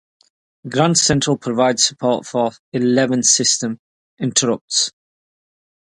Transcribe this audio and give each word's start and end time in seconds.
Grand 0.67 0.97
Central 0.97 1.37
provides 1.37 1.85
support 1.85 2.25
for 2.25 2.53
eleven 2.73 3.21
system 3.21 3.79
interrupts. 4.17 4.91